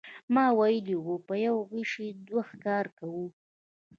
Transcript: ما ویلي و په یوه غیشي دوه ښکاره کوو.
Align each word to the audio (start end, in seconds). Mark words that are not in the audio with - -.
ما 0.33 0.45
ویلي 0.59 0.95
و 0.97 1.07
په 1.27 1.33
یوه 1.45 1.61
غیشي 1.71 2.07
دوه 2.27 2.43
ښکاره 2.49 2.89
کوو. 2.99 3.25